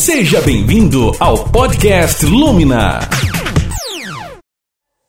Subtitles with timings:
[0.00, 3.00] Seja bem-vindo ao podcast Lumina.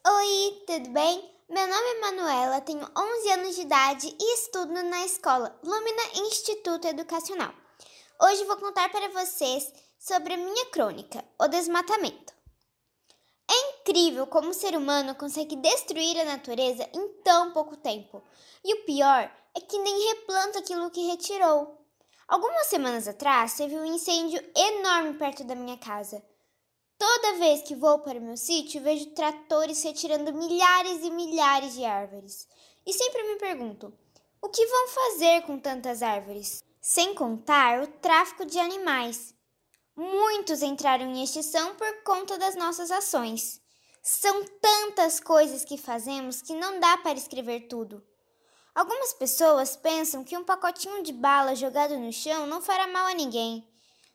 [0.06, 1.32] Oi, tudo bem?
[1.50, 6.90] Meu nome é Manuela, tenho 11 anos de idade e estudo na escola Lumina Instituto
[6.90, 7.54] Educacional.
[8.22, 12.34] Hoje vou contar para vocês sobre a minha crônica, O Desmatamento.
[13.50, 18.22] É incrível como o ser humano consegue destruir a natureza em tão pouco tempo.
[18.62, 21.82] E o pior é que nem replanta aquilo que retirou.
[22.32, 26.24] Algumas semanas atrás teve um incêndio enorme perto da minha casa.
[26.98, 31.84] Toda vez que vou para o meu sítio, vejo tratores retirando milhares e milhares de
[31.84, 32.48] árvores.
[32.86, 33.94] E sempre me pergunto:
[34.42, 36.64] o que vão fazer com tantas árvores?
[36.80, 39.36] Sem contar o tráfico de animais.
[39.94, 43.60] Muitos entraram em extinção por conta das nossas ações.
[44.02, 48.02] São tantas coisas que fazemos que não dá para escrever tudo.
[48.74, 53.14] Algumas pessoas pensam que um pacotinho de bala jogado no chão não fará mal a
[53.14, 53.68] ninguém.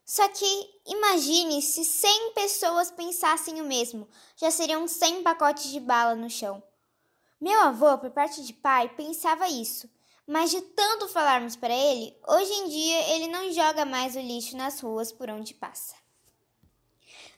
[0.05, 6.15] Só que imagine se 100 pessoas pensassem o mesmo, já seriam 100 pacotes de bala
[6.15, 6.63] no chão.
[7.39, 9.91] Meu avô, por parte de pai, pensava isso,
[10.27, 14.57] mas de tanto falarmos para ele, hoje em dia ele não joga mais o lixo
[14.57, 15.97] nas ruas por onde passa.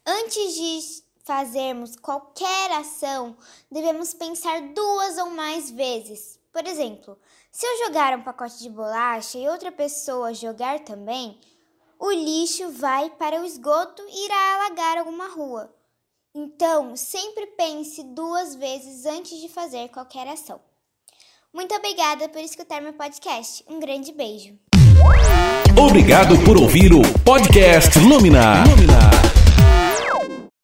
[0.06, 3.36] Antes de fazermos qualquer ação,
[3.68, 7.16] devemos pensar duas ou mais vezes por exemplo,
[7.52, 11.38] se eu jogar um pacote de bolacha e outra pessoa jogar também,
[12.00, 15.72] o lixo vai para o esgoto e irá alagar alguma rua.
[16.34, 20.60] Então, sempre pense duas vezes antes de fazer qualquer ação.
[21.54, 23.64] Muito obrigada por escutar meu podcast.
[23.68, 24.58] Um grande beijo.
[25.80, 28.64] Obrigado por ouvir o podcast Lumina.
[28.64, 29.37] Lumina.